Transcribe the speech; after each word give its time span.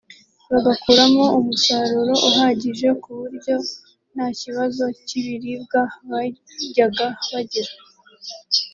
bagakuramo 0.51 1.23
umusaruro 1.39 2.13
uhagije 2.29 2.87
ku 3.01 3.09
buryo 3.19 3.55
nta 4.13 4.27
kibazo 4.39 4.83
cy’ibiribwa 5.07 5.81
bajyaga 6.09 7.07
bagira 7.31 7.73